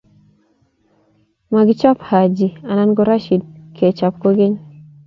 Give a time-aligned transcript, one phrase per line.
[1.51, 3.41] Makichob Haji anan ko Rashid
[3.75, 4.55] kechob kokeny.